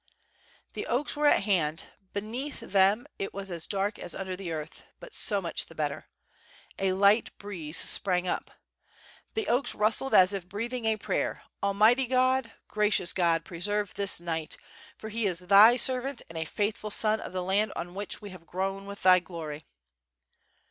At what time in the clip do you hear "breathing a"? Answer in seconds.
10.49-10.97